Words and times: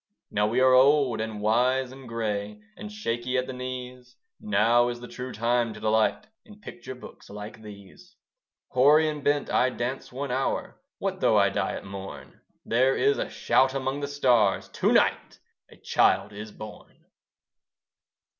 Now 0.31 0.47
we 0.47 0.59
are 0.61 0.73
old 0.73 1.21
and 1.21 1.41
wise 1.41 1.91
and 1.91 2.09
grey, 2.09 2.59
And 2.75 2.91
shaky 2.91 3.37
at 3.37 3.45
the 3.45 3.53
knees; 3.53 4.15
Now 4.39 4.87
is 4.87 4.99
the 4.99 5.07
true 5.07 5.31
time 5.31 5.75
to 5.75 5.79
delight 5.79 6.25
In 6.43 6.59
picture 6.59 6.95
books 6.95 7.29
like 7.29 7.61
these. 7.61 8.15
Hoary 8.69 9.07
and 9.07 9.23
bent 9.23 9.51
I 9.51 9.69
dance 9.69 10.11
one 10.11 10.31
hour: 10.31 10.81
What 10.97 11.21
though 11.21 11.37
I 11.37 11.49
die 11.49 11.73
at 11.73 11.85
morn? 11.85 12.41
There 12.65 12.97
is 12.97 13.19
a 13.19 13.29
shout 13.29 13.75
among 13.75 13.99
the 13.99 14.07
stars, 14.07 14.69
"To 14.69 14.91
night 14.91 15.37
a 15.69 15.77
child 15.77 16.33
is 16.33 16.51
born." 16.51 17.05